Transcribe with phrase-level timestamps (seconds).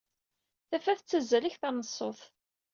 [0.69, 2.19] Tafat tettazzal akteṛ n ṣṣut.